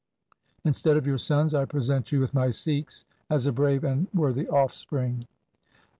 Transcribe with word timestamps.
Instead 0.65 0.97
of 0.97 1.05
your 1.05 1.19
sons 1.19 1.53
I 1.53 1.65
present 1.65 2.11
you 2.11 2.19
with 2.19 2.33
my 2.33 2.49
Sikhs 2.49 3.05
as 3.29 3.45
a 3.45 3.51
brave 3.51 3.83
and 3.83 4.07
worthy 4.15 4.47
offspring.' 4.49 5.27